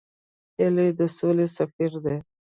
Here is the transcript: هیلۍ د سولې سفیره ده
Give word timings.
هیلۍ 0.59 0.89
د 0.99 1.01
سولې 1.17 1.47
سفیره 1.57 1.99
ده 2.05 2.15